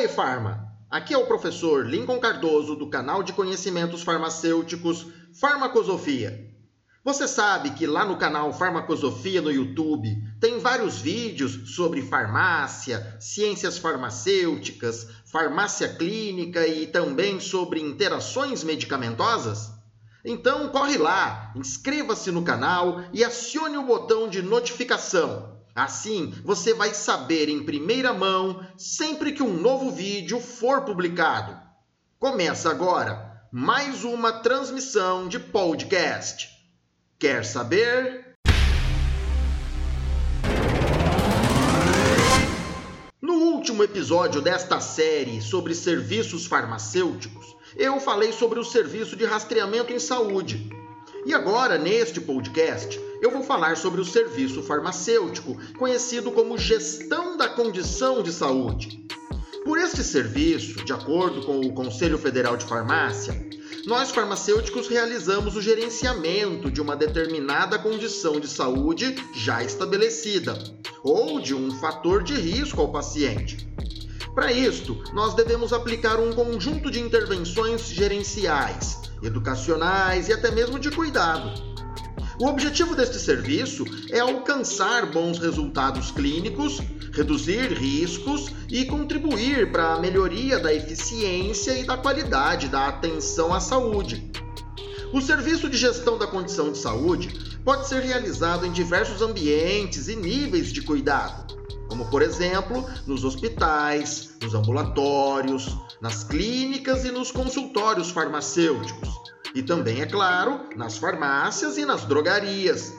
Oi, 0.00 0.08
Farma! 0.08 0.66
Aqui 0.90 1.12
é 1.12 1.18
o 1.18 1.26
professor 1.26 1.86
Lincoln 1.86 2.18
Cardoso 2.18 2.74
do 2.74 2.88
canal 2.88 3.22
de 3.22 3.34
conhecimentos 3.34 4.02
farmacêuticos 4.02 5.06
Farmacosofia. 5.38 6.50
Você 7.04 7.28
sabe 7.28 7.72
que 7.72 7.86
lá 7.86 8.06
no 8.06 8.16
canal 8.16 8.50
Farmacosofia 8.50 9.42
no 9.42 9.50
YouTube 9.50 10.08
tem 10.40 10.58
vários 10.58 11.02
vídeos 11.02 11.74
sobre 11.74 12.00
farmácia, 12.00 13.14
ciências 13.20 13.76
farmacêuticas, 13.76 15.06
farmácia 15.26 15.86
clínica 15.90 16.66
e 16.66 16.86
também 16.86 17.38
sobre 17.38 17.78
interações 17.78 18.64
medicamentosas? 18.64 19.70
Então 20.24 20.70
corre 20.70 20.96
lá, 20.96 21.52
inscreva-se 21.54 22.30
no 22.30 22.42
canal 22.42 23.02
e 23.12 23.22
acione 23.22 23.76
o 23.76 23.82
botão 23.82 24.30
de 24.30 24.40
notificação. 24.40 25.59
Assim, 25.82 26.34
você 26.44 26.74
vai 26.74 26.92
saber 26.92 27.48
em 27.48 27.64
primeira 27.64 28.12
mão 28.12 28.62
sempre 28.76 29.32
que 29.32 29.42
um 29.42 29.54
novo 29.54 29.90
vídeo 29.90 30.38
for 30.38 30.82
publicado. 30.82 31.58
Começa 32.18 32.68
agora 32.68 33.48
mais 33.50 34.04
uma 34.04 34.30
transmissão 34.30 35.26
de 35.26 35.38
podcast. 35.38 36.50
Quer 37.18 37.46
saber? 37.46 38.36
No 43.22 43.32
último 43.32 43.82
episódio 43.82 44.42
desta 44.42 44.80
série 44.80 45.40
sobre 45.40 45.74
serviços 45.74 46.44
farmacêuticos, 46.44 47.56
eu 47.74 47.98
falei 47.98 48.32
sobre 48.32 48.58
o 48.58 48.64
serviço 48.64 49.16
de 49.16 49.24
rastreamento 49.24 49.94
em 49.94 49.98
saúde. 49.98 50.68
E 51.24 51.34
agora, 51.34 51.76
neste 51.76 52.20
podcast, 52.20 52.98
eu 53.20 53.30
vou 53.30 53.42
falar 53.42 53.76
sobre 53.76 54.00
o 54.00 54.04
serviço 54.04 54.62
farmacêutico, 54.62 55.56
conhecido 55.78 56.32
como 56.32 56.56
gestão 56.56 57.36
da 57.36 57.48
condição 57.48 58.22
de 58.22 58.32
saúde. 58.32 59.06
Por 59.62 59.76
este 59.76 60.02
serviço, 60.02 60.82
de 60.82 60.92
acordo 60.92 61.42
com 61.42 61.60
o 61.60 61.72
Conselho 61.74 62.16
Federal 62.16 62.56
de 62.56 62.64
Farmácia, 62.64 63.48
nós 63.86 64.10
farmacêuticos 64.10 64.88
realizamos 64.88 65.56
o 65.56 65.60
gerenciamento 65.62 66.70
de 66.70 66.80
uma 66.80 66.96
determinada 66.96 67.78
condição 67.78 68.40
de 68.40 68.48
saúde 68.48 69.14
já 69.34 69.62
estabelecida 69.62 70.58
ou 71.02 71.38
de 71.38 71.54
um 71.54 71.70
fator 71.72 72.22
de 72.22 72.34
risco 72.34 72.80
ao 72.80 72.90
paciente. 72.90 73.68
Para 74.34 74.52
isto, 74.52 75.02
nós 75.12 75.34
devemos 75.34 75.72
aplicar 75.72 76.18
um 76.18 76.32
conjunto 76.32 76.90
de 76.90 77.00
intervenções 77.00 77.88
gerenciais, 77.88 79.09
educacionais 79.22 80.28
e 80.28 80.32
até 80.32 80.50
mesmo 80.50 80.78
de 80.78 80.90
cuidado. 80.90 81.70
O 82.40 82.46
objetivo 82.46 82.96
deste 82.96 83.18
serviço 83.18 83.84
é 84.10 84.18
alcançar 84.18 85.04
bons 85.06 85.38
resultados 85.38 86.10
clínicos, 86.10 86.80
reduzir 87.12 87.72
riscos 87.72 88.46
e 88.70 88.86
contribuir 88.86 89.70
para 89.70 89.92
a 89.92 90.00
melhoria 90.00 90.58
da 90.58 90.72
eficiência 90.72 91.78
e 91.78 91.84
da 91.84 91.98
qualidade 91.98 92.68
da 92.68 92.88
atenção 92.88 93.52
à 93.52 93.60
saúde. 93.60 94.30
O 95.12 95.20
serviço 95.20 95.68
de 95.68 95.76
gestão 95.76 96.16
da 96.16 96.26
condição 96.26 96.72
de 96.72 96.78
saúde 96.78 97.58
pode 97.64 97.88
ser 97.88 98.00
realizado 98.00 98.64
em 98.64 98.72
diversos 98.72 99.20
ambientes 99.20 100.08
e 100.08 100.16
níveis 100.16 100.72
de 100.72 100.80
cuidado, 100.80 101.59
como 101.90 102.08
por 102.08 102.22
exemplo 102.22 102.88
nos 103.04 103.24
hospitais, 103.24 104.30
nos 104.40 104.54
ambulatórios, 104.54 105.76
nas 106.00 106.22
clínicas 106.22 107.04
e 107.04 107.10
nos 107.10 107.32
consultórios 107.32 108.12
farmacêuticos, 108.12 109.10
e 109.54 109.60
também, 109.60 110.00
é 110.00 110.06
claro, 110.06 110.60
nas 110.76 110.96
farmácias 110.96 111.76
e 111.76 111.84
nas 111.84 112.04
drogarias. 112.04 112.94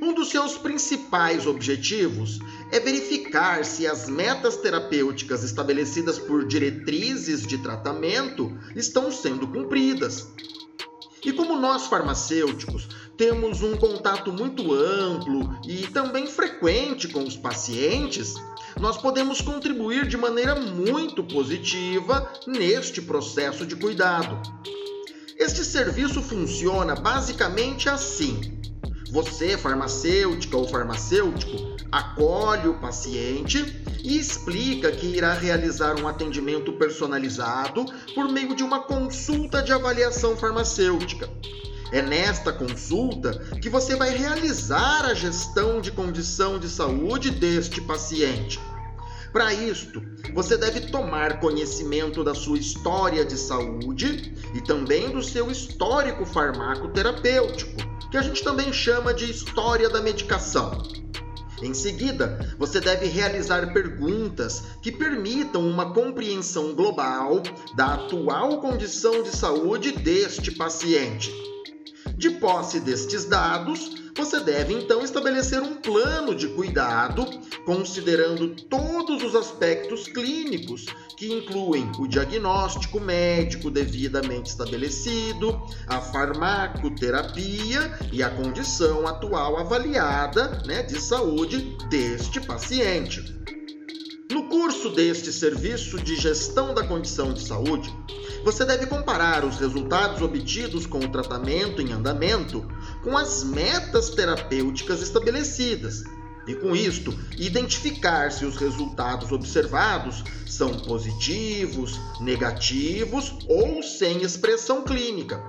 Um 0.00 0.14
dos 0.14 0.30
seus 0.30 0.56
principais 0.56 1.44
objetivos 1.44 2.38
é 2.70 2.78
verificar 2.78 3.64
se 3.64 3.84
as 3.86 4.08
metas 4.08 4.56
terapêuticas 4.56 5.42
estabelecidas 5.42 6.16
por 6.18 6.46
diretrizes 6.46 7.44
de 7.44 7.58
tratamento 7.58 8.56
estão 8.76 9.10
sendo 9.10 9.46
cumpridas. 9.48 10.28
E 11.24 11.32
como 11.32 11.58
nós 11.58 11.86
farmacêuticos 11.86 12.88
temos 13.16 13.62
um 13.62 13.76
contato 13.76 14.32
muito 14.32 14.72
amplo 14.72 15.58
e 15.66 15.86
também 15.88 16.26
frequente 16.26 17.08
com 17.08 17.22
os 17.22 17.36
pacientes, 17.36 18.34
nós 18.78 18.96
podemos 18.96 19.40
contribuir 19.40 20.06
de 20.06 20.16
maneira 20.16 20.54
muito 20.54 21.22
positiva 21.22 22.30
neste 22.46 23.00
processo 23.00 23.64
de 23.64 23.76
cuidado. 23.76 24.40
Este 25.38 25.64
serviço 25.64 26.22
funciona 26.22 26.94
basicamente 26.94 27.88
assim. 27.88 28.60
Você, 29.10 29.56
farmacêutica 29.56 30.56
ou 30.56 30.66
farmacêutico, 30.66 31.76
acolhe 31.92 32.68
o 32.68 32.80
paciente 32.80 33.64
e 34.02 34.18
explica 34.18 34.90
que 34.90 35.06
irá 35.06 35.32
realizar 35.32 36.00
um 36.00 36.08
atendimento 36.08 36.72
personalizado 36.72 37.84
por 38.12 38.28
meio 38.28 38.56
de 38.56 38.64
uma 38.64 38.80
consulta 38.80 39.62
de 39.62 39.72
avaliação 39.72 40.36
farmacêutica. 40.36 41.30
É 41.92 42.02
nesta 42.02 42.52
consulta 42.52 43.38
que 43.60 43.68
você 43.68 43.94
vai 43.96 44.10
realizar 44.16 45.04
a 45.04 45.14
gestão 45.14 45.80
de 45.80 45.92
condição 45.92 46.58
de 46.58 46.68
saúde 46.68 47.30
deste 47.30 47.80
paciente. 47.80 48.58
Para 49.32 49.52
isto, 49.52 50.00
você 50.32 50.56
deve 50.56 50.92
tomar 50.92 51.40
conhecimento 51.40 52.22
da 52.22 52.34
sua 52.34 52.56
história 52.56 53.24
de 53.24 53.36
saúde 53.36 54.32
e 54.54 54.60
também 54.60 55.10
do 55.10 55.22
seu 55.22 55.50
histórico 55.50 56.24
farmacoterapêutico, 56.24 57.72
que 58.10 58.16
a 58.16 58.22
gente 58.22 58.44
também 58.44 58.72
chama 58.72 59.12
de 59.12 59.28
história 59.28 59.90
da 59.90 60.00
medicação. 60.00 60.80
Em 61.60 61.74
seguida, 61.74 62.54
você 62.58 62.80
deve 62.80 63.06
realizar 63.06 63.72
perguntas 63.72 64.62
que 64.82 64.92
permitam 64.92 65.66
uma 65.66 65.92
compreensão 65.92 66.74
global 66.74 67.42
da 67.74 67.94
atual 67.94 68.60
condição 68.60 69.22
de 69.22 69.30
saúde 69.30 69.92
deste 69.92 70.52
paciente. 70.52 71.32
De 72.16 72.30
posse 72.30 72.80
destes 72.80 73.24
dados, 73.24 74.04
você 74.16 74.38
deve 74.38 74.72
então 74.72 75.02
estabelecer 75.02 75.60
um 75.60 75.74
plano 75.74 76.34
de 76.34 76.46
cuidado, 76.48 77.26
considerando 77.66 78.54
todos 78.68 79.22
os 79.24 79.34
aspectos 79.34 80.06
clínicos, 80.06 80.86
que 81.16 81.32
incluem 81.32 81.90
o 81.98 82.06
diagnóstico 82.06 83.00
médico 83.00 83.70
devidamente 83.70 84.50
estabelecido, 84.50 85.60
a 85.88 86.00
farmacoterapia 86.00 87.98
e 88.12 88.22
a 88.22 88.30
condição 88.30 89.06
atual 89.06 89.58
avaliada 89.58 90.62
né, 90.64 90.82
de 90.84 91.00
saúde 91.00 91.76
deste 91.90 92.40
paciente. 92.40 93.34
No 94.30 94.48
curso 94.48 94.90
deste 94.90 95.32
serviço 95.32 95.98
de 95.98 96.16
gestão 96.16 96.72
da 96.72 96.84
condição 96.84 97.32
de 97.32 97.42
saúde, 97.42 97.92
você 98.44 98.62
deve 98.62 98.86
comparar 98.86 99.42
os 99.42 99.58
resultados 99.58 100.20
obtidos 100.20 100.84
com 100.84 100.98
o 100.98 101.08
tratamento 101.08 101.80
em 101.80 101.92
andamento 101.92 102.68
com 103.02 103.16
as 103.16 103.42
metas 103.42 104.10
terapêuticas 104.10 105.00
estabelecidas. 105.00 106.04
E 106.46 106.54
com 106.54 106.76
isto, 106.76 107.18
identificar 107.38 108.30
se 108.30 108.44
os 108.44 108.56
resultados 108.56 109.32
observados 109.32 110.22
são 110.46 110.78
positivos, 110.80 111.98
negativos 112.20 113.34
ou 113.48 113.82
sem 113.82 114.22
expressão 114.22 114.82
clínica. 114.84 115.42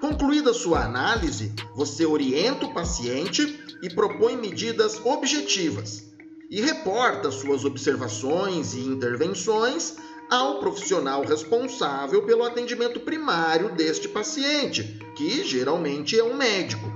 Concluída 0.00 0.54
sua 0.54 0.84
análise, 0.84 1.52
você 1.74 2.06
orienta 2.06 2.66
o 2.66 2.72
paciente 2.72 3.58
e 3.82 3.90
propõe 3.90 4.36
medidas 4.36 5.00
objetivas 5.04 6.12
e 6.48 6.60
reporta 6.60 7.32
suas 7.32 7.64
observações 7.64 8.74
e 8.74 8.80
intervenções 8.80 9.96
ao 10.32 10.58
profissional 10.58 11.22
responsável 11.22 12.22
pelo 12.22 12.42
atendimento 12.42 12.98
primário 13.00 13.68
deste 13.74 14.08
paciente, 14.08 14.98
que 15.14 15.44
geralmente 15.44 16.18
é 16.18 16.24
um 16.24 16.34
médico. 16.34 16.90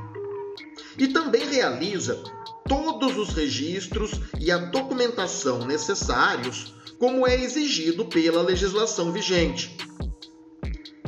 E 0.97 1.08
também 1.08 1.46
realiza 1.46 2.19
todos 2.66 3.19
os 3.19 3.34
registros 3.34 4.22
e 4.40 4.50
a 4.50 4.56
documentação 4.56 5.66
necessários, 5.66 6.75
como 6.99 7.26
é 7.26 7.34
exigido 7.34 8.06
pela 8.06 8.40
legislação 8.40 9.12
vigente. 9.12 9.76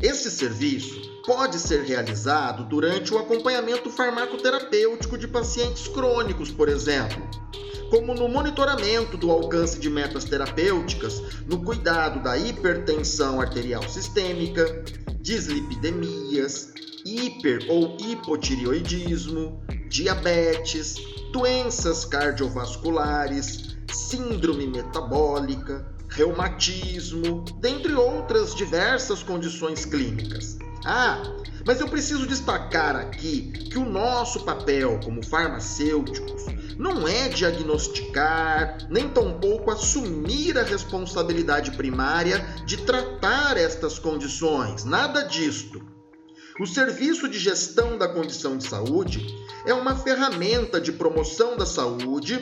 Esse 0.03 0.31
serviço 0.31 1.01
pode 1.25 1.59
ser 1.59 1.83
realizado 1.85 2.63
durante 2.65 3.15
o 3.15 3.19
acompanhamento 3.19 3.91
farmacoterapêutico 3.91 5.17
de 5.17 5.27
pacientes 5.27 5.89
crônicos, 5.89 6.51
por 6.51 6.69
exemplo 6.69 7.48
como 7.91 8.15
no 8.15 8.29
monitoramento 8.29 9.17
do 9.17 9.31
alcance 9.31 9.79
de 9.79 9.89
metas 9.89 10.25
terapêuticas, 10.25 11.23
no 11.47 11.63
cuidado 11.63 12.23
da 12.23 12.37
hipertensão 12.37 13.41
arterial 13.41 13.83
sistêmica, 13.89 14.85
dislipidemias, 15.21 16.73
hiper 17.05 17.67
ou 17.69 17.97
hipotireoidismo, 17.99 19.63
diabetes, 19.89 20.97
doenças 21.33 22.05
cardiovasculares, 22.05 23.77
síndrome 23.93 24.67
metabólica, 24.67 25.87
reumatismo, 26.09 27.45
dentre 27.61 27.95
outras 27.95 28.55
diversas 28.55 29.23
condições 29.23 29.85
clínicas. 29.85 30.59
Ah, 30.91 31.21
Mas 31.67 31.83
eu 31.83 31.87
preciso 31.87 32.27
destacar 32.27 32.97
aqui 32.97 33.43
que 33.71 33.77
o 33.77 33.85
nosso 33.85 34.43
papel 34.47 34.99
como 35.05 35.23
farmacêuticos 35.23 36.47
não 36.79 37.07
é 37.07 37.29
diagnosticar, 37.29 38.79
nem 38.89 39.07
tampouco 39.07 39.71
assumir 39.71 40.57
a 40.57 40.63
responsabilidade 40.63 41.73
primária 41.73 42.39
de 42.65 42.79
tratar 42.79 43.59
estas 43.59 43.99
condições, 43.99 44.85
nada 44.85 45.25
disto. 45.25 45.87
O 46.59 46.67
serviço 46.67 47.29
de 47.29 47.39
gestão 47.39 47.99
da 47.99 48.09
condição 48.09 48.57
de 48.57 48.67
saúde 48.67 49.27
é 49.67 49.75
uma 49.75 49.95
ferramenta 49.95 50.81
de 50.81 50.93
promoção 50.93 51.55
da 51.55 51.67
saúde 51.67 52.41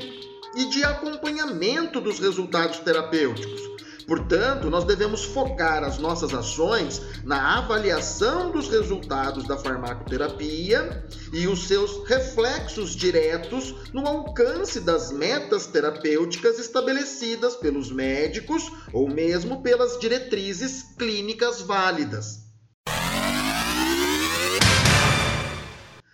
e 0.54 0.66
de 0.66 0.84
acompanhamento 0.84 2.00
dos 2.00 2.20
resultados 2.20 2.78
terapêuticos 2.78 3.76
Portanto, 4.06 4.70
nós 4.70 4.84
devemos 4.84 5.24
focar 5.24 5.82
as 5.82 5.98
nossas 5.98 6.32
ações 6.32 7.02
na 7.24 7.58
avaliação 7.58 8.52
dos 8.52 8.68
resultados 8.68 9.48
da 9.48 9.58
farmacoterapia 9.58 11.04
e 11.32 11.48
os 11.48 11.66
seus 11.66 12.08
reflexos 12.08 12.94
diretos 12.94 13.74
no 13.92 14.06
alcance 14.06 14.78
das 14.80 15.10
metas 15.10 15.66
terapêuticas 15.66 16.58
estabelecidas 16.60 17.56
pelos 17.56 17.90
médicos 17.90 18.70
ou 18.92 19.08
mesmo 19.08 19.60
pelas 19.60 19.98
diretrizes 19.98 20.84
clínicas 20.96 21.60
válidas. 21.60 22.46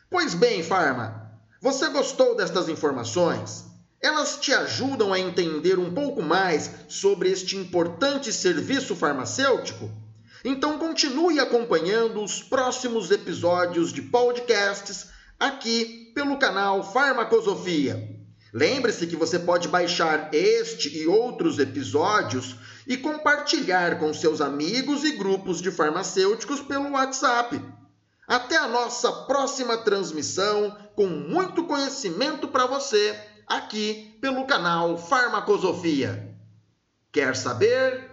Pois 0.09 0.35
bem, 0.35 0.63
Farma, 0.63 1.31
você 1.61 1.89
gostou 1.91 2.35
destas 2.37 2.69
informações? 2.71 3.72
Elas 4.03 4.37
te 4.37 4.53
ajudam 4.53 5.13
a 5.13 5.21
entender 5.21 5.79
um 5.79 5.95
pouco 5.95 6.21
mais 6.21 6.73
sobre 6.89 7.31
este 7.31 7.57
importante 7.57 8.33
serviço 8.33 8.97
farmacêutico? 8.97 9.89
Então 10.45 10.77
continue 10.77 11.39
acompanhando 11.39 12.21
os 12.21 12.43
próximos 12.43 13.13
episódios 13.13 13.93
de 13.93 14.03
podcasts 14.03 15.07
aqui 15.39 16.11
pelo 16.17 16.37
canal 16.37 16.83
Farmacosofia. 16.93 18.19
Lembre-se 18.53 19.07
que 19.07 19.15
você 19.15 19.39
pode 19.39 19.69
baixar 19.69 20.31
este 20.35 20.99
e 20.99 21.07
outros 21.07 21.61
episódios 21.61 22.57
e 22.89 22.97
compartilhar 22.97 24.01
com 24.01 24.13
seus 24.13 24.41
amigos 24.41 25.05
e 25.05 25.13
grupos 25.13 25.63
de 25.63 25.71
farmacêuticos 25.71 26.61
pelo 26.61 26.91
WhatsApp. 26.91 27.63
Até 28.27 28.57
a 28.57 28.67
nossa 28.67 29.13
próxima 29.13 29.79
transmissão 29.79 30.77
com 30.97 31.07
muito 31.07 31.65
conhecimento 31.65 32.49
para 32.49 32.67
você 32.67 33.17
aqui 33.47 34.17
pelo 34.21 34.47
canal 34.47 34.97
Farmacosofia. 34.99 36.37
Quer 37.11 37.37
saber? 37.37 38.12